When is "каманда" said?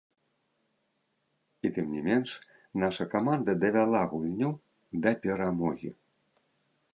3.13-3.55